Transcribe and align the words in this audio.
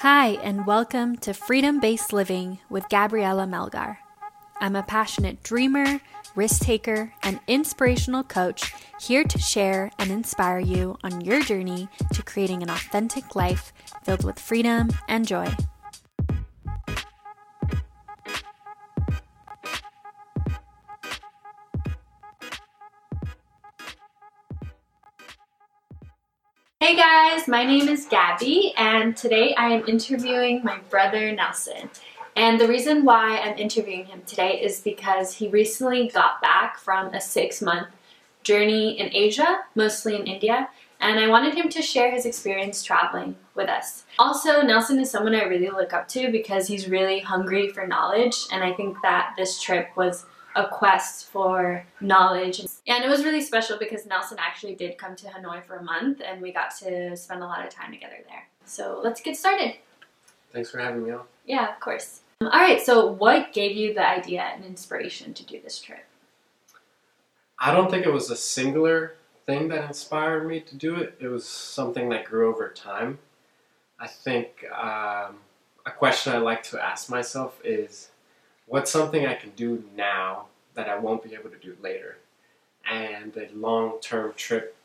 Hi, 0.00 0.32
and 0.42 0.66
welcome 0.66 1.16
to 1.16 1.32
Freedom 1.32 1.80
Based 1.80 2.12
Living 2.12 2.58
with 2.68 2.86
Gabriella 2.90 3.46
Melgar. 3.46 3.96
I'm 4.60 4.76
a 4.76 4.82
passionate 4.82 5.42
dreamer, 5.42 6.02
risk 6.34 6.60
taker, 6.60 7.14
and 7.22 7.40
inspirational 7.46 8.22
coach 8.22 8.74
here 9.00 9.24
to 9.24 9.38
share 9.38 9.90
and 9.98 10.10
inspire 10.10 10.58
you 10.58 10.98
on 11.02 11.22
your 11.22 11.40
journey 11.40 11.88
to 12.12 12.22
creating 12.22 12.62
an 12.62 12.68
authentic 12.68 13.34
life 13.34 13.72
filled 14.04 14.22
with 14.22 14.38
freedom 14.38 14.90
and 15.08 15.26
joy. 15.26 15.48
Hey 26.86 26.94
guys, 26.94 27.48
my 27.48 27.64
name 27.64 27.88
is 27.88 28.06
Gabby, 28.06 28.72
and 28.76 29.16
today 29.16 29.52
I 29.56 29.70
am 29.70 29.88
interviewing 29.88 30.62
my 30.62 30.78
brother 30.88 31.32
Nelson. 31.32 31.90
And 32.36 32.60
the 32.60 32.68
reason 32.68 33.04
why 33.04 33.38
I'm 33.38 33.58
interviewing 33.58 34.04
him 34.04 34.22
today 34.24 34.62
is 34.62 34.82
because 34.82 35.34
he 35.34 35.48
recently 35.48 36.06
got 36.06 36.40
back 36.40 36.78
from 36.78 37.12
a 37.12 37.20
six 37.20 37.60
month 37.60 37.88
journey 38.44 39.00
in 39.00 39.12
Asia, 39.12 39.64
mostly 39.74 40.14
in 40.14 40.28
India, 40.28 40.68
and 41.00 41.18
I 41.18 41.26
wanted 41.26 41.54
him 41.54 41.68
to 41.70 41.82
share 41.82 42.12
his 42.12 42.24
experience 42.24 42.84
traveling 42.84 43.34
with 43.56 43.68
us. 43.68 44.04
Also, 44.20 44.62
Nelson 44.62 45.00
is 45.00 45.10
someone 45.10 45.34
I 45.34 45.42
really 45.42 45.70
look 45.70 45.92
up 45.92 46.06
to 46.10 46.30
because 46.30 46.68
he's 46.68 46.88
really 46.88 47.18
hungry 47.18 47.68
for 47.68 47.84
knowledge, 47.84 48.36
and 48.52 48.62
I 48.62 48.72
think 48.72 48.96
that 49.02 49.34
this 49.36 49.60
trip 49.60 49.88
was 49.96 50.24
a 50.56 50.66
quest 50.66 51.26
for 51.26 51.84
knowledge. 52.00 52.60
And 52.88 53.04
it 53.04 53.08
was 53.08 53.24
really 53.24 53.42
special 53.42 53.78
because 53.78 54.06
Nelson 54.06 54.38
actually 54.40 54.74
did 54.74 54.98
come 54.98 55.14
to 55.16 55.26
Hanoi 55.26 55.62
for 55.62 55.76
a 55.76 55.82
month 55.82 56.22
and 56.26 56.40
we 56.40 56.52
got 56.52 56.74
to 56.78 57.16
spend 57.16 57.42
a 57.42 57.46
lot 57.46 57.64
of 57.64 57.70
time 57.70 57.92
together 57.92 58.16
there. 58.28 58.48
So 58.64 59.00
let's 59.04 59.20
get 59.20 59.36
started. 59.36 59.74
Thanks 60.52 60.70
for 60.70 60.78
having 60.78 61.04
me 61.04 61.10
on. 61.10 61.22
Yeah, 61.44 61.72
of 61.72 61.78
course. 61.78 62.20
All 62.40 62.48
right, 62.48 62.80
so 62.80 63.12
what 63.12 63.52
gave 63.52 63.76
you 63.76 63.94
the 63.94 64.06
idea 64.06 64.42
and 64.42 64.64
inspiration 64.64 65.34
to 65.34 65.44
do 65.44 65.60
this 65.62 65.78
trip? 65.78 66.04
I 67.58 67.72
don't 67.72 67.90
think 67.90 68.06
it 68.06 68.12
was 68.12 68.30
a 68.30 68.36
singular 68.36 69.14
thing 69.46 69.68
that 69.68 69.84
inspired 69.84 70.46
me 70.46 70.60
to 70.60 70.76
do 70.76 70.96
it. 70.96 71.16
It 71.20 71.28
was 71.28 71.46
something 71.46 72.08
that 72.10 72.24
grew 72.24 72.48
over 72.48 72.68
time. 72.70 73.18
I 73.98 74.06
think 74.06 74.64
um, 74.70 75.36
a 75.86 75.90
question 75.96 76.34
I 76.34 76.38
like 76.38 76.62
to 76.64 76.84
ask 76.84 77.08
myself 77.08 77.58
is 77.64 78.10
what's 78.66 78.90
something 78.90 79.26
I 79.26 79.34
can 79.34 79.50
do 79.50 79.84
now 79.96 80.46
that 80.74 80.88
I 80.88 80.98
won't 80.98 81.22
be 81.22 81.34
able 81.34 81.50
to 81.50 81.58
do 81.58 81.76
later? 81.82 82.18
And 82.88 83.32
the 83.32 83.48
long 83.54 83.98
term 84.00 84.34
trip 84.36 84.76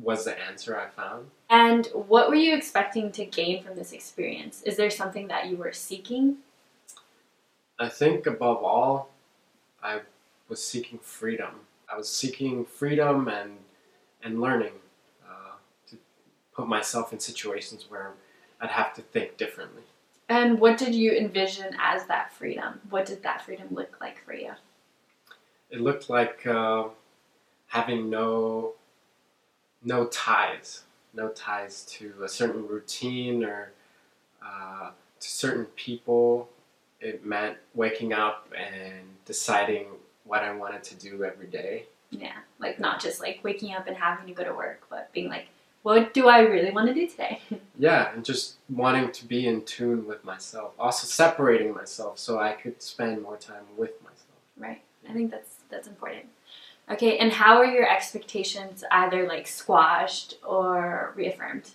was 0.00 0.24
the 0.24 0.38
answer 0.40 0.78
I 0.78 0.88
found. 0.88 1.26
And 1.50 1.86
what 1.92 2.28
were 2.28 2.34
you 2.34 2.54
expecting 2.54 3.12
to 3.12 3.24
gain 3.24 3.62
from 3.62 3.76
this 3.76 3.92
experience? 3.92 4.62
Is 4.62 4.76
there 4.76 4.90
something 4.90 5.28
that 5.28 5.46
you 5.46 5.56
were 5.56 5.72
seeking? 5.72 6.38
I 7.78 7.88
think 7.88 8.26
above 8.26 8.62
all, 8.62 9.10
I 9.82 10.00
was 10.48 10.62
seeking 10.62 10.98
freedom. 11.00 11.50
I 11.92 11.96
was 11.96 12.08
seeking 12.08 12.64
freedom 12.64 13.28
and 13.28 13.58
and 14.22 14.40
learning 14.40 14.72
uh, 15.28 15.54
to 15.90 15.96
put 16.54 16.68
myself 16.68 17.12
in 17.12 17.18
situations 17.18 17.86
where 17.88 18.12
I'd 18.60 18.70
have 18.70 18.94
to 18.94 19.02
think 19.02 19.36
differently. 19.36 19.82
And 20.32 20.58
what 20.58 20.78
did 20.78 20.94
you 20.94 21.12
envision 21.12 21.76
as 21.78 22.06
that 22.06 22.32
freedom? 22.32 22.80
What 22.88 23.04
did 23.04 23.22
that 23.22 23.42
freedom 23.42 23.66
look 23.70 23.98
like 24.00 24.24
for 24.24 24.32
you? 24.32 24.52
It 25.70 25.82
looked 25.82 26.08
like 26.08 26.46
uh, 26.46 26.84
having 27.66 28.08
no 28.08 28.72
no 29.84 30.06
ties, 30.06 30.84
no 31.12 31.28
ties 31.28 31.84
to 31.96 32.14
a 32.24 32.28
certain 32.30 32.66
routine 32.66 33.44
or 33.44 33.72
uh, 34.42 34.92
to 35.20 35.28
certain 35.28 35.66
people. 35.76 36.48
It 36.98 37.26
meant 37.26 37.58
waking 37.74 38.14
up 38.14 38.50
and 38.56 39.02
deciding 39.26 39.88
what 40.24 40.42
I 40.44 40.54
wanted 40.54 40.82
to 40.84 40.94
do 40.94 41.24
every 41.24 41.48
day. 41.48 41.84
Yeah, 42.10 42.38
like 42.58 42.80
not 42.80 43.02
just 43.02 43.20
like 43.20 43.40
waking 43.42 43.74
up 43.74 43.86
and 43.86 43.94
having 43.94 44.26
to 44.28 44.32
go 44.32 44.44
to 44.44 44.54
work, 44.54 44.86
but 44.88 45.12
being 45.12 45.28
like, 45.28 45.48
what 45.82 46.14
do 46.14 46.28
I 46.28 46.40
really 46.40 46.70
want 46.70 46.88
to 46.88 46.94
do 46.94 47.06
today? 47.08 47.40
yeah, 47.78 48.12
and 48.12 48.24
just 48.24 48.56
wanting 48.70 49.10
to 49.12 49.26
be 49.26 49.46
in 49.46 49.64
tune 49.64 50.06
with 50.06 50.24
myself. 50.24 50.72
Also 50.78 51.06
separating 51.06 51.74
myself 51.74 52.18
so 52.18 52.38
I 52.38 52.52
could 52.52 52.80
spend 52.82 53.22
more 53.22 53.36
time 53.36 53.64
with 53.76 54.00
myself. 54.02 54.18
Right. 54.56 54.82
I 55.08 55.12
think 55.12 55.30
that's 55.30 55.56
that's 55.70 55.88
important. 55.88 56.26
Okay, 56.90 57.18
and 57.18 57.32
how 57.32 57.58
are 57.58 57.64
your 57.64 57.88
expectations 57.88 58.84
either 58.90 59.26
like 59.26 59.46
squashed 59.46 60.34
or 60.46 61.12
reaffirmed? 61.16 61.70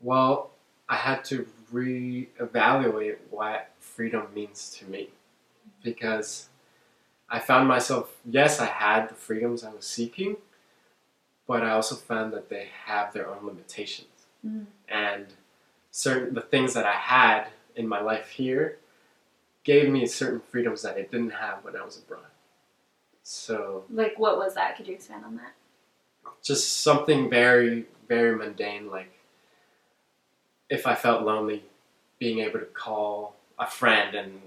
Well, 0.00 0.50
I 0.88 0.96
had 0.96 1.24
to 1.26 1.46
reevaluate 1.72 3.16
what 3.30 3.70
freedom 3.78 4.26
means 4.34 4.70
to 4.78 4.84
me 4.86 5.08
because 5.82 6.48
I 7.28 7.38
found 7.40 7.68
myself, 7.68 8.16
yes, 8.24 8.60
I 8.60 8.66
had 8.66 9.08
the 9.08 9.14
freedoms 9.14 9.64
I 9.64 9.72
was 9.72 9.86
seeking, 9.86 10.36
but 11.48 11.64
I 11.64 11.70
also 11.70 11.96
found 11.96 12.32
that 12.34 12.50
they 12.50 12.68
have 12.84 13.12
their 13.12 13.26
own 13.26 13.44
limitations. 13.44 14.08
Mm. 14.46 14.66
And 14.88 15.26
certain 15.90 16.34
the 16.34 16.42
things 16.42 16.74
that 16.74 16.86
I 16.86 16.92
had 16.92 17.48
in 17.74 17.88
my 17.88 18.00
life 18.00 18.28
here 18.28 18.78
gave 19.64 19.88
me 19.88 20.06
certain 20.06 20.40
freedoms 20.40 20.82
that 20.82 20.96
I 20.96 21.02
didn't 21.02 21.30
have 21.30 21.64
when 21.64 21.74
I 21.74 21.84
was 21.84 21.98
abroad. 21.98 22.20
So 23.22 23.84
like 23.90 24.18
what 24.18 24.36
was 24.36 24.54
that? 24.54 24.76
Could 24.76 24.86
you 24.86 24.94
expand 24.94 25.24
on 25.24 25.36
that? 25.36 25.54
Just 26.42 26.82
something 26.82 27.28
very 27.28 27.86
very 28.08 28.36
mundane 28.36 28.90
like 28.90 29.12
if 30.70 30.86
I 30.86 30.94
felt 30.94 31.24
lonely 31.24 31.64
being 32.18 32.40
able 32.40 32.58
to 32.58 32.66
call 32.66 33.36
a 33.58 33.66
friend 33.66 34.14
and 34.14 34.40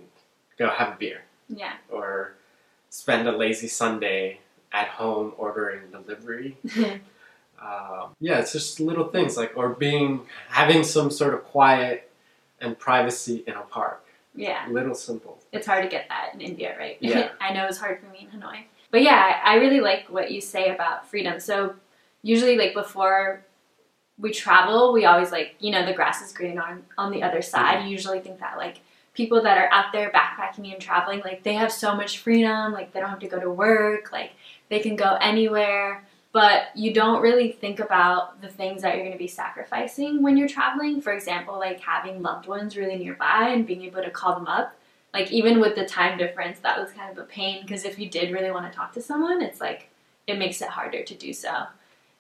go 0.58 0.70
have 0.70 0.94
a 0.94 0.98
beer. 0.98 1.24
Yeah. 1.50 1.74
Or 1.90 2.36
spend 2.90 3.28
a 3.28 3.32
lazy 3.32 3.68
Sunday 3.68 4.40
at 4.72 4.88
home 4.88 5.34
ordering 5.38 5.82
delivery. 5.92 6.58
uh, 7.62 8.08
yeah, 8.20 8.40
it's 8.40 8.52
just 8.52 8.80
little 8.80 9.08
things 9.08 9.38
like 9.38 9.54
or 9.56 9.70
being 9.70 10.22
having 10.50 10.84
some 10.84 11.12
sort 11.12 11.34
of 11.34 11.44
quiet 11.44 12.12
and 12.60 12.78
privacy 12.78 13.44
in 13.48 13.54
a 13.54 13.62
park. 13.62 14.06
Yeah, 14.34 14.66
little 14.70 14.96
simple. 14.96 15.40
It's 15.52 15.68
hard 15.68 15.84
to 15.84 15.90
get 15.90 16.08
that 16.08 16.32
in 16.34 16.42
India, 16.42 16.76
right? 16.78 16.98
Yeah, 17.02 17.30
I 17.42 17.54
know 17.54 17.68
it's 17.68 17.78
hard 17.78 18.00
for 18.00 18.08
me 18.08 18.28
in 18.32 18.40
Hanoi. 18.40 18.64
But 18.90 19.02
yeah, 19.02 19.42
I 19.44 19.56
really 19.56 19.82
like 19.82 20.06
what 20.10 20.32
you 20.32 20.42
say 20.42 20.74
about 20.74 21.10
freedom. 21.10 21.40
So 21.40 21.76
usually, 22.22 22.58
like 22.58 22.74
before 22.74 23.46
we 24.18 24.32
travel, 24.32 24.94
we 24.94 25.06
always 25.06 25.32
like 25.32 25.56
you 25.60 25.72
know 25.72 25.86
the 25.86 25.94
grass 25.94 26.22
is 26.22 26.32
greener 26.32 26.62
on 26.62 26.84
on 26.98 27.12
the 27.12 27.24
other 27.24 27.42
side. 27.42 27.80
Mm-hmm. 27.80 27.88
You 27.88 27.92
usually 27.92 28.20
think 28.20 28.40
that 28.40 28.58
like 28.58 28.80
people 29.14 29.42
that 29.44 29.58
are 29.58 29.72
out 29.72 29.92
there 29.92 30.12
backpacking 30.12 30.72
and 30.72 30.82
traveling, 30.82 31.20
like 31.20 31.44
they 31.44 31.54
have 31.54 31.72
so 31.72 31.96
much 31.96 32.20
freedom, 32.20 32.72
like 32.72 32.94
they 32.94 33.00
don't 33.00 33.10
have 33.10 33.20
to 33.20 33.28
go 33.28 33.40
to 33.40 33.50
work, 33.50 34.12
like 34.12 34.32
they 34.70 34.80
can 34.80 34.96
go 34.96 35.18
anywhere, 35.20 36.06
but 36.32 36.68
you 36.76 36.94
don't 36.94 37.22
really 37.22 37.52
think 37.52 37.80
about 37.80 38.42
the 38.42 38.48
things 38.48 38.82
that 38.82 38.96
you're 38.96 39.04
going 39.04 39.12
to 39.12 39.18
be 39.18 39.28
sacrificing 39.28 40.22
when 40.22 40.38
you're 40.38 40.48
traveling. 40.48 41.02
For 41.02 41.12
example, 41.12 41.60
like 41.60 41.82
having 41.82 42.22
loved 42.22 42.48
ones 42.48 42.78
really 42.78 42.96
nearby 42.96 43.50
and 43.50 43.68
being 43.68 43.84
able 43.84 44.02
to 44.02 44.10
call 44.10 44.36
them 44.36 44.48
up. 44.48 44.76
Like, 45.14 45.30
even 45.30 45.60
with 45.60 45.76
the 45.76 45.86
time 45.86 46.18
difference, 46.18 46.60
that 46.60 46.80
was 46.80 46.92
kind 46.94 47.12
of 47.12 47.18
a 47.18 47.28
pain 47.28 47.64
because 47.64 47.84
if 47.84 48.00
you 48.00 48.10
did 48.10 48.32
really 48.32 48.50
want 48.50 48.72
to 48.72 48.76
talk 48.76 48.94
to 48.94 49.02
someone, 49.02 49.42
it's 49.42 49.60
like 49.60 49.90
it 50.26 50.40
makes 50.40 50.62
it 50.62 50.70
harder 50.70 51.04
to 51.04 51.16
do 51.16 51.34
so. 51.34 51.66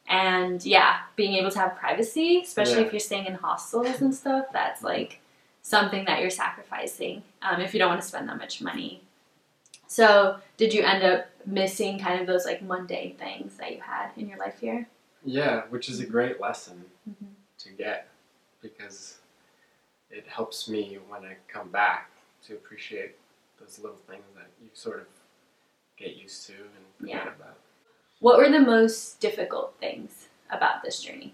And 0.10 0.64
yeah, 0.66 0.98
being 1.16 1.36
able 1.36 1.52
to 1.52 1.60
have 1.60 1.78
privacy, 1.78 2.42
especially 2.44 2.82
yeah. 2.82 2.88
if 2.88 2.92
you're 2.92 3.00
staying 3.00 3.28
in 3.28 3.36
hostels 3.36 4.02
and 4.02 4.14
stuff, 4.14 4.48
that's 4.52 4.84
like 4.84 5.22
something 5.62 6.06
that 6.06 6.22
you're 6.22 6.30
sacrificing 6.30 7.24
um, 7.42 7.62
if 7.62 7.74
you 7.74 7.80
don't 7.80 7.90
want 7.90 8.02
to 8.02 8.08
spend 8.08 8.28
that 8.28 8.38
much 8.38 8.62
money 8.62 9.02
so, 9.92 10.38
did 10.56 10.74
you 10.74 10.84
end 10.84 11.04
up 11.04 11.26
missing 11.46 12.00
kind 12.00 12.22
of 12.22 12.26
those 12.26 12.46
like 12.46 12.62
mundane 12.62 13.18
things 13.18 13.58
that 13.58 13.74
you 13.74 13.82
had 13.82 14.12
in 14.16 14.30
your 14.30 14.40
life 14.40 14.58
here? 14.58 14.88
Yeah, 15.26 15.64
which 15.70 15.90
is 15.90 16.00
a 16.00 16.06
great 16.06 16.40
lesson 16.40 16.86
mm-hmm. 17.10 17.34
to 17.58 17.70
get 17.72 18.08
because 18.62 19.18
it 20.10 20.26
helps 20.26 20.70
me 20.70 20.98
when 21.10 21.26
I 21.26 21.36
come 21.50 21.68
back 21.72 22.10
to 22.48 22.54
appreciate 22.54 23.18
those 23.60 23.80
little 23.80 24.00
things 24.08 24.24
that 24.34 24.48
you 24.64 24.70
sort 24.72 25.02
of 25.02 25.08
get 25.98 26.16
used 26.16 26.48
to 26.48 26.54
and 26.54 26.86
forget 26.98 27.24
yeah. 27.26 27.34
about. 27.36 27.58
What 28.22 28.38
were 28.38 28.50
the 28.50 28.62
most 28.62 29.20
difficult 29.20 29.74
things 29.82 30.30
about 30.52 30.84
this 30.84 31.02
journey? 31.02 31.34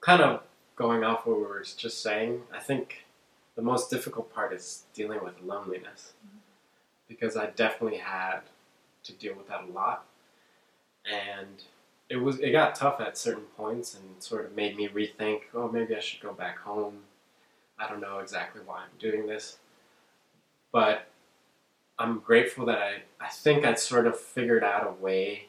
Kind 0.00 0.22
of 0.22 0.42
going 0.78 1.04
off 1.04 1.26
what 1.26 1.36
we 1.36 1.42
were 1.42 1.64
just 1.76 2.02
saying, 2.02 2.42
I 2.54 2.60
think 2.60 3.04
the 3.56 3.62
most 3.62 3.90
difficult 3.90 4.32
part 4.32 4.52
is 4.52 4.84
dealing 4.94 5.22
with 5.22 5.42
loneliness. 5.42 6.14
Mm-hmm 6.24 6.38
because 7.08 7.36
I 7.36 7.46
definitely 7.46 7.98
had 7.98 8.40
to 9.04 9.12
deal 9.14 9.34
with 9.34 9.48
that 9.48 9.64
a 9.68 9.72
lot. 9.72 10.04
And 11.10 11.62
it 12.08 12.16
was 12.16 12.38
it 12.38 12.52
got 12.52 12.74
tough 12.74 13.00
at 13.00 13.18
certain 13.18 13.44
points 13.56 13.94
and 13.94 14.22
sort 14.22 14.44
of 14.44 14.54
made 14.54 14.76
me 14.76 14.88
rethink, 14.88 15.40
oh 15.54 15.68
maybe 15.68 15.96
I 15.96 16.00
should 16.00 16.20
go 16.20 16.32
back 16.32 16.58
home. 16.58 17.00
I 17.78 17.88
don't 17.88 18.00
know 18.00 18.18
exactly 18.18 18.60
why 18.64 18.80
I'm 18.80 18.98
doing 18.98 19.26
this. 19.26 19.58
But 20.72 21.08
I'm 21.98 22.20
grateful 22.20 22.66
that 22.66 22.78
I, 22.78 23.02
I 23.20 23.28
think 23.28 23.64
I 23.64 23.74
sort 23.74 24.06
of 24.06 24.18
figured 24.18 24.62
out 24.62 24.86
a 24.86 25.02
way 25.02 25.46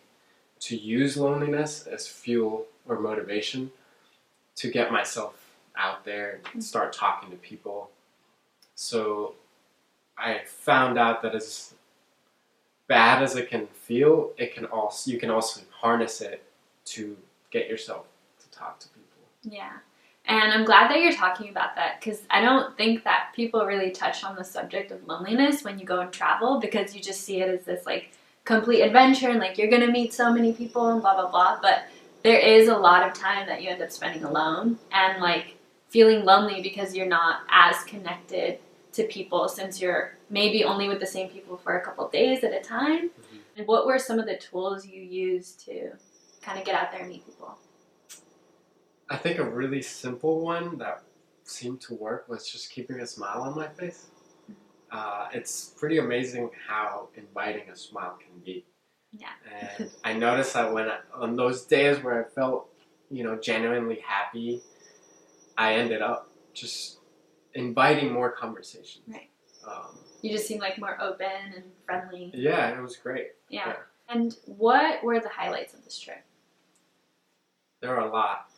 to 0.62 0.78
use 0.78 1.18
loneliness 1.18 1.86
as 1.88 2.08
fuel 2.08 2.66
or 2.88 3.00
motivation 3.00 3.72
to 4.60 4.70
get 4.70 4.92
myself 4.92 5.36
out 5.78 6.04
there 6.04 6.42
and 6.54 6.62
mm. 6.62 6.64
start 6.64 6.92
talking 6.92 7.32
to 7.32 7.38
people. 7.38 7.90
So 8.76 9.36
I 10.18 10.42
found 10.46 11.00
out 11.00 11.22
that 11.22 11.34
as 11.34 11.74
bad 12.88 13.24
as 13.24 13.36
it 13.36 13.50
can 13.50 13.68
feel, 13.68 14.34
it 14.38 14.54
can 14.54 14.66
also 14.66 15.12
you 15.12 15.18
can 15.18 15.30
also 15.30 15.62
harness 15.72 16.20
it 16.22 16.44
to 16.86 17.16
get 17.52 17.70
yourself 17.70 18.06
to 18.40 18.50
talk 18.52 18.80
to 18.80 18.88
people. 18.90 19.06
Yeah. 19.44 19.78
And 20.26 20.52
I'm 20.52 20.66
glad 20.66 20.92
that 20.92 21.00
you're 21.00 21.14
talking 21.14 21.50
about 21.50 21.76
that 21.76 22.00
because 22.00 22.22
I 22.30 22.42
don't 22.42 22.76
think 22.78 23.04
that 23.06 23.32
people 23.36 23.66
really 23.66 23.92
touch 23.92 24.24
on 24.24 24.36
the 24.36 24.44
subject 24.44 24.92
of 24.92 25.08
loneliness 25.08 25.64
when 25.64 25.80
you 25.80 25.86
go 25.86 26.02
and 26.02 26.12
travel 26.12 26.60
because 26.60 26.94
you 26.94 27.02
just 27.02 27.22
see 27.22 27.42
it 27.42 27.50
as 27.50 27.64
this 27.64 27.86
like 27.86 28.12
complete 28.44 28.82
adventure 28.82 29.30
and 29.30 29.40
like 29.40 29.58
you're 29.58 29.70
gonna 29.70 29.88
meet 29.92 30.14
so 30.14 30.34
many 30.34 30.52
people 30.52 30.90
and 30.90 31.02
blah 31.02 31.16
blah 31.16 31.32
blah. 31.32 31.60
But 31.62 31.86
there 32.24 32.40
is 32.40 32.68
a 32.68 32.76
lot 32.76 33.08
of 33.08 33.14
time 33.14 33.48
that 33.48 33.62
you 33.62 33.70
end 33.70 33.82
up 33.82 33.92
spending 33.92 34.24
alone 34.24 34.78
and 34.92 35.22
like 35.22 35.58
feeling 35.90 36.26
lonely 36.26 36.62
because 36.62 36.96
you're 36.96 37.08
not 37.08 37.42
as 37.50 37.84
connected 37.84 38.60
to 38.94 39.04
people 39.04 39.48
since 39.48 39.82
you're 39.82 40.18
maybe 40.30 40.64
only 40.64 40.88
with 40.88 41.00
the 41.00 41.06
same 41.06 41.30
people 41.30 41.58
for 41.58 41.78
a 41.78 41.82
couple 41.84 42.08
days 42.10 42.44
at 42.44 42.54
a 42.54 42.60
time. 42.60 43.10
Mm-hmm. 43.10 43.38
And 43.58 43.68
what 43.68 43.86
were 43.86 44.00
some 44.00 44.20
of 44.20 44.26
the 44.26 44.38
tools 44.38 44.86
you 44.86 45.02
used 45.02 45.66
to 45.66 45.92
kind 46.42 46.60
of 46.60 46.66
get 46.66 46.76
out 46.76 46.92
there 46.92 47.02
and 47.02 47.10
meet 47.10 47.26
people? 47.26 47.58
I 49.10 49.18
think 49.18 49.40
a 49.40 49.50
really 49.50 49.82
simple 49.82 50.42
one 50.42 50.78
that 50.78 51.04
seemed 51.44 51.82
to 51.82 51.96
work 51.96 52.30
was 52.30 52.50
just 52.50 52.70
keeping 52.72 53.00
a 53.00 53.08
smile 53.08 53.42
on 53.42 53.56
my 53.56 53.68
face. 53.68 54.08
Uh, 54.92 55.28
it's 55.34 55.74
pretty 55.78 55.98
amazing 55.98 56.50
how 56.68 57.10
inviting 57.16 57.70
a 57.70 57.76
smile 57.76 58.18
can 58.20 58.40
be. 58.44 58.66
Yeah. 59.18 59.30
And 59.80 59.90
I 60.04 60.14
noticed 60.14 60.54
that 60.54 60.74
when 60.74 60.88
I, 60.90 61.00
on 61.14 61.36
those 61.36 61.66
days 61.66 62.04
where 62.04 62.24
I 62.26 62.30
felt, 62.30 62.70
you 63.10 63.24
know, 63.24 63.36
genuinely 63.38 64.00
happy, 64.06 64.62
I 65.58 65.74
ended 65.76 66.02
up 66.02 66.30
just 66.54 67.00
inviting 67.54 68.12
more 68.14 68.32
conversations. 68.32 69.04
Right. 69.08 69.30
Um, 69.68 69.98
You 70.22 70.32
just 70.32 70.48
seemed 70.48 70.62
like 70.62 70.78
more 70.78 71.00
open 71.02 71.28
and 71.56 71.64
friendly. 71.86 72.32
yeah, 72.34 72.78
it 72.78 72.82
was 72.82 72.96
great. 72.98 73.30
Yeah. 73.50 73.68
Yeah. 73.68 73.76
And 74.08 74.36
what 74.46 75.04
were 75.04 75.20
the 75.20 75.30
highlights 75.30 75.74
of 75.74 75.84
this 75.84 76.00
trip? 76.00 76.24
There 77.82 77.96
are 77.96 78.08
a 78.08 78.12
lot, 78.12 78.50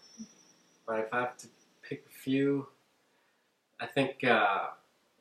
but 0.88 1.00
if 1.00 1.14
I 1.14 1.20
have 1.20 1.38
to 1.38 1.48
pick 1.84 2.06
a 2.10 2.14
few, 2.14 2.68
I 3.80 3.86
think 3.86 4.24
uh, 4.24 4.68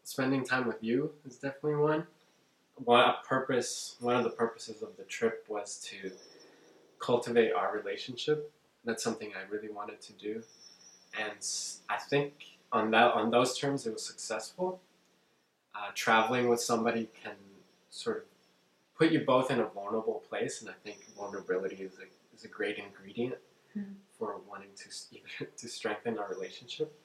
spending 0.04 0.44
time 0.44 0.66
with 0.66 0.82
you 0.82 1.12
is 1.26 1.36
definitely 1.36 1.76
one. 1.76 2.06
One 2.76 3.00
a 3.00 3.18
purpose, 3.26 3.96
one 4.00 4.16
of 4.16 4.24
the 4.24 4.30
purposes 4.30 4.82
of 4.82 4.96
the 4.96 5.04
trip 5.04 5.44
was 5.48 5.78
to 5.90 6.12
cultivate 6.98 7.52
our 7.52 7.76
relationship. 7.76 8.50
That's 8.84 9.02
something 9.02 9.32
I 9.36 9.42
really 9.50 9.70
wanted 9.70 10.00
to 10.02 10.12
do, 10.14 10.42
and 11.18 11.46
I 11.90 11.98
think 11.98 12.32
on 12.72 12.90
that 12.92 13.12
on 13.12 13.30
those 13.30 13.58
terms 13.58 13.86
it 13.86 13.92
was 13.92 14.02
successful. 14.04 14.80
Uh, 15.74 15.90
traveling 15.94 16.48
with 16.48 16.60
somebody 16.60 17.08
can 17.22 17.36
sort 17.90 18.18
of 18.18 18.22
put 18.96 19.12
you 19.12 19.20
both 19.20 19.50
in 19.50 19.60
a 19.60 19.66
vulnerable 19.66 20.22
place, 20.28 20.62
and 20.62 20.70
I 20.70 20.74
think 20.84 21.06
vulnerability 21.16 21.76
is 21.82 21.98
a 21.98 22.06
is 22.34 22.44
a 22.44 22.48
great 22.48 22.78
ingredient 22.78 23.36
Mhm. 23.76 23.96
for 24.18 24.38
wanting 24.48 24.70
to 24.76 25.46
to 25.56 25.68
strengthen 25.68 26.18
our 26.18 26.28
relationship. 26.28 26.98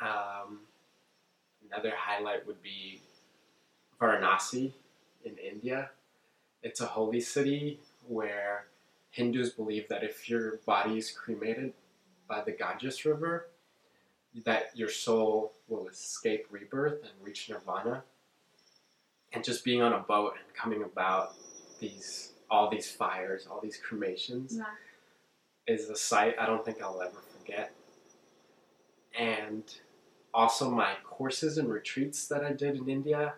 Um, 0.00 0.60
another 1.68 1.92
highlight 1.96 2.46
would 2.46 2.62
be 2.62 3.02
Varanasi 4.00 4.72
in 5.24 5.36
India. 5.38 5.90
It's 6.62 6.80
a 6.80 6.86
holy 6.86 7.20
city 7.20 7.80
where 8.06 8.66
Hindus 9.10 9.50
believe 9.50 9.88
that 9.88 10.02
if 10.04 10.28
your 10.28 10.56
body 10.66 10.98
is 10.98 11.10
cremated 11.10 11.72
by 12.28 12.42
the 12.42 12.52
Ganges 12.52 13.04
River, 13.04 13.48
that 14.44 14.70
your 14.74 14.90
soul 14.90 15.52
will 15.68 15.88
escape 15.88 16.46
rebirth 16.50 17.02
and 17.02 17.12
reach 17.22 17.48
nirvana. 17.48 18.02
And 19.32 19.44
just 19.44 19.64
being 19.64 19.82
on 19.82 19.92
a 19.92 19.98
boat 19.98 20.34
and 20.42 20.54
coming 20.54 20.82
about 20.82 21.34
these 21.80 22.32
all 22.50 22.70
these 22.70 22.90
fires, 22.90 23.46
all 23.46 23.60
these 23.60 23.76
cremations, 23.76 24.56
Yeah. 24.56 24.64
is 25.66 25.90
a 25.90 25.96
sight 25.96 26.34
I 26.38 26.46
don't 26.46 26.64
think 26.64 26.80
I'll 26.80 27.02
ever 27.02 27.20
forget. 27.20 27.74
And 29.14 29.64
also, 30.32 30.70
my 30.70 30.94
courses 31.04 31.58
and 31.58 31.68
retreats 31.68 32.26
that 32.28 32.42
I 32.42 32.52
did 32.54 32.76
in 32.76 32.88
India 32.88 33.34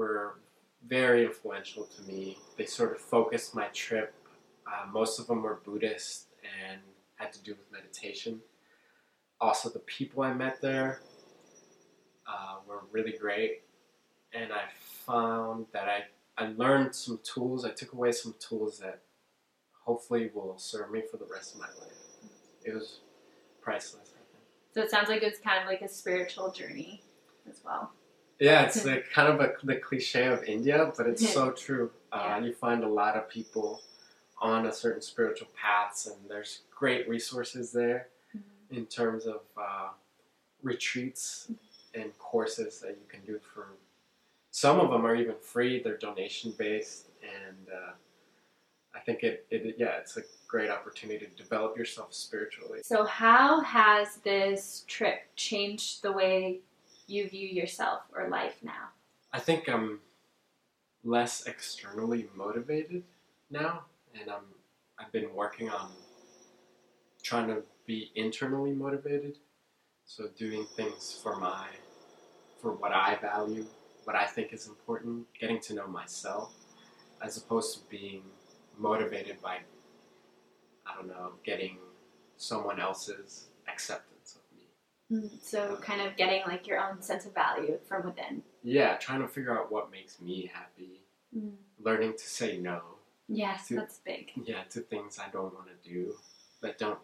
were 0.00 0.38
very 0.86 1.26
influential 1.26 1.84
to 1.84 2.02
me. 2.10 2.38
They 2.56 2.64
sort 2.64 2.92
of 2.92 2.98
focused 2.98 3.54
my 3.54 3.66
trip. 3.66 4.14
Uh, 4.66 4.86
most 4.90 5.20
of 5.20 5.26
them 5.26 5.42
were 5.42 5.60
Buddhist 5.62 6.28
and 6.58 6.80
had 7.16 7.32
to 7.34 7.42
do 7.42 7.50
with 7.50 7.70
meditation. 7.70 8.40
Also, 9.40 9.68
the 9.68 9.80
people 9.80 10.22
I 10.22 10.32
met 10.32 10.62
there 10.62 11.00
uh, 12.26 12.56
were 12.66 12.80
really 12.90 13.12
great, 13.12 13.62
and 14.32 14.52
I 14.52 14.62
found 15.06 15.66
that 15.72 15.86
I, 15.88 16.42
I 16.42 16.52
learned 16.56 16.94
some 16.94 17.20
tools. 17.22 17.64
I 17.66 17.70
took 17.70 17.92
away 17.92 18.12
some 18.12 18.34
tools 18.38 18.78
that 18.78 19.00
hopefully 19.84 20.30
will 20.34 20.56
serve 20.58 20.90
me 20.90 21.02
for 21.10 21.18
the 21.18 21.26
rest 21.26 21.54
of 21.54 21.60
my 21.60 21.66
life. 21.66 22.00
It 22.64 22.74
was 22.74 23.00
priceless, 23.60 24.12
I 24.14 24.22
think. 24.32 24.44
So 24.74 24.82
it 24.82 24.90
sounds 24.90 25.08
like 25.10 25.22
it's 25.22 25.40
kind 25.40 25.62
of 25.62 25.66
like 25.66 25.82
a 25.82 25.88
spiritual 25.88 26.52
journey 26.52 27.02
as 27.50 27.60
well. 27.64 27.92
Yeah, 28.40 28.62
it's 28.64 28.84
like 28.86 29.10
kind 29.10 29.28
of 29.28 29.40
a, 29.40 29.52
the 29.62 29.76
cliche 29.76 30.26
of 30.26 30.42
India, 30.44 30.92
but 30.96 31.06
it's 31.06 31.28
so 31.32 31.50
true. 31.52 31.90
Uh, 32.10 32.24
Yeah. 32.24 32.46
You 32.46 32.54
find 32.54 32.82
a 32.82 32.88
lot 32.88 33.14
of 33.14 33.28
people 33.28 33.82
on 34.40 34.66
a 34.66 34.72
certain 34.72 35.02
spiritual 35.02 35.48
paths, 35.54 36.06
and 36.06 36.16
there's 36.28 36.62
great 36.74 37.06
resources 37.08 37.70
there 37.70 38.08
in 38.70 38.86
terms 38.86 39.26
of 39.26 39.42
uh, 39.56 39.90
retreats 40.62 41.52
and 41.94 42.16
courses 42.18 42.80
that 42.80 42.90
you 42.92 43.06
can 43.08 43.20
do 43.26 43.38
for. 43.52 43.66
Some 44.52 44.80
of 44.80 44.90
them 44.90 45.04
are 45.06 45.14
even 45.14 45.36
free; 45.42 45.82
they're 45.82 45.98
donation 45.98 46.54
based, 46.58 47.08
and 47.22 47.68
uh, 47.68 47.92
I 48.94 49.00
think 49.00 49.22
it, 49.22 49.46
it 49.50 49.76
yeah, 49.78 49.98
it's 49.98 50.16
a 50.16 50.22
great 50.48 50.70
opportunity 50.70 51.26
to 51.26 51.36
develop 51.42 51.76
yourself 51.76 52.14
spiritually. 52.14 52.80
So 52.82 53.04
how 53.04 53.60
has 53.60 54.16
this 54.24 54.84
trip 54.88 55.20
changed 55.36 56.02
the 56.02 56.10
way 56.12 56.60
you 57.10 57.28
view 57.28 57.48
yourself 57.48 58.02
or 58.14 58.28
life 58.28 58.56
now? 58.62 58.90
I 59.32 59.40
think 59.40 59.68
I'm 59.68 60.00
less 61.04 61.46
externally 61.46 62.28
motivated 62.34 63.04
now, 63.50 63.84
and 64.18 64.30
I'm 64.30 64.44
I've 64.98 65.12
been 65.12 65.34
working 65.34 65.70
on 65.70 65.90
trying 67.22 67.48
to 67.48 67.62
be 67.86 68.10
internally 68.14 68.72
motivated. 68.72 69.38
So 70.04 70.28
doing 70.36 70.66
things 70.76 71.18
for 71.22 71.36
my 71.36 71.66
for 72.60 72.72
what 72.72 72.92
I 72.92 73.16
value, 73.16 73.66
what 74.04 74.16
I 74.16 74.26
think 74.26 74.52
is 74.52 74.66
important, 74.66 75.26
getting 75.38 75.60
to 75.60 75.74
know 75.74 75.86
myself, 75.86 76.52
as 77.22 77.36
opposed 77.36 77.74
to 77.74 77.80
being 77.88 78.22
motivated 78.78 79.40
by 79.40 79.58
I 80.86 80.94
don't 80.96 81.08
know, 81.08 81.32
getting 81.44 81.78
someone 82.36 82.80
else's 82.80 83.46
acceptance 83.68 84.09
So 85.42 85.76
kind 85.82 86.00
of 86.00 86.16
getting 86.16 86.42
like 86.46 86.66
your 86.66 86.78
own 86.80 87.02
sense 87.02 87.26
of 87.26 87.34
value 87.34 87.78
from 87.88 88.04
within. 88.04 88.42
Yeah, 88.62 88.96
trying 88.96 89.22
to 89.22 89.28
figure 89.28 89.58
out 89.58 89.72
what 89.72 89.90
makes 89.90 90.20
me 90.20 90.50
happy, 90.52 91.02
learning 91.82 92.12
to 92.12 92.26
say 92.26 92.58
no. 92.58 92.80
Yes, 93.28 93.68
To- 93.68 93.76
that's 93.76 93.98
big. 93.98 94.30
yeah, 94.44 94.62
to 94.70 94.80
things 94.80 95.18
I 95.18 95.28
don't 95.30 95.54
want 95.54 95.66
to 95.68 95.88
do 95.88 96.14
that 96.62 96.78
don't 96.78 96.98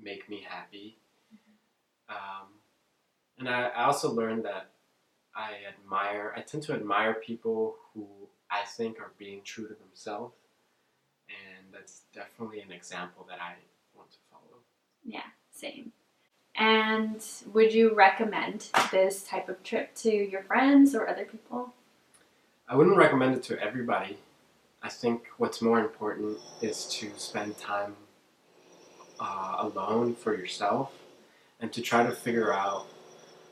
make 0.00 0.28
me 0.28 0.44
happy. 0.48 0.98
Um, 2.08 2.48
and 3.38 3.48
I, 3.48 3.68
I 3.68 3.84
also 3.84 4.12
learned 4.12 4.44
that 4.44 4.70
I 5.34 5.52
admire, 5.68 6.32
I 6.36 6.40
tend 6.40 6.62
to 6.64 6.74
admire 6.74 7.14
people 7.14 7.76
who 7.94 8.06
I 8.50 8.64
think 8.66 9.00
are 9.00 9.12
being 9.18 9.42
true 9.44 9.66
to 9.68 9.74
themselves. 9.74 10.34
And 11.28 11.72
that's 11.72 12.02
definitely 12.12 12.60
an 12.60 12.70
example 12.72 13.24
that 13.28 13.38
I 13.40 13.54
want 13.96 14.10
to 14.10 14.18
follow. 14.30 14.58
Yeah, 15.04 15.22
same. 15.50 15.92
And 16.56 17.24
would 17.52 17.72
you 17.72 17.94
recommend 17.94 18.68
this 18.90 19.22
type 19.24 19.48
of 19.48 19.62
trip 19.62 19.94
to 19.96 20.10
your 20.10 20.42
friends 20.42 20.94
or 20.94 21.08
other 21.08 21.24
people? 21.24 21.72
I 22.68 22.76
wouldn't 22.76 22.96
recommend 22.96 23.34
it 23.34 23.42
to 23.44 23.58
everybody. 23.60 24.18
I 24.82 24.88
think 24.88 25.26
what's 25.38 25.62
more 25.62 25.80
important 25.80 26.38
is 26.60 26.86
to 26.86 27.10
spend 27.16 27.56
time 27.56 27.96
uh, 29.20 29.56
alone 29.58 30.14
for 30.14 30.36
yourself 30.36 30.92
and 31.60 31.72
to 31.72 31.80
try 31.80 32.04
to 32.04 32.12
figure 32.12 32.52
out, 32.52 32.86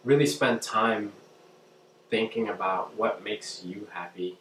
really 0.04 0.26
spend 0.26 0.61
time 0.61 1.12
thinking 2.11 2.49
about 2.49 2.95
what 2.97 3.23
makes 3.23 3.62
you 3.64 3.87
happy 3.92 4.38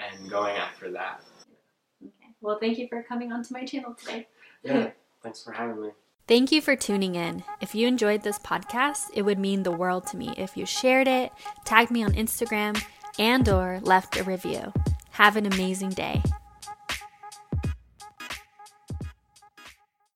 and 0.00 0.28
going 0.28 0.56
after 0.56 0.90
that. 0.90 1.20
Okay. 2.02 2.34
Well, 2.40 2.58
thank 2.58 2.78
you 2.78 2.88
for 2.88 3.02
coming 3.02 3.32
onto 3.32 3.54
my 3.54 3.64
channel 3.64 3.94
today. 3.94 4.26
Yeah, 4.64 4.90
thanks 5.22 5.42
for 5.42 5.52
having 5.52 5.80
me. 5.80 5.90
Thank 6.26 6.52
you 6.52 6.62
for 6.62 6.74
tuning 6.74 7.16
in. 7.16 7.44
If 7.60 7.74
you 7.74 7.86
enjoyed 7.86 8.22
this 8.22 8.38
podcast, 8.38 9.10
it 9.12 9.22
would 9.22 9.38
mean 9.38 9.62
the 9.62 9.70
world 9.70 10.06
to 10.06 10.16
me 10.16 10.32
if 10.38 10.56
you 10.56 10.64
shared 10.64 11.06
it, 11.06 11.30
tagged 11.66 11.90
me 11.90 12.02
on 12.02 12.14
Instagram, 12.14 12.82
and 13.18 13.46
or 13.46 13.78
left 13.82 14.16
a 14.16 14.24
review. 14.24 14.72
Have 15.10 15.36
an 15.36 15.44
amazing 15.44 15.90
day. 15.90 16.22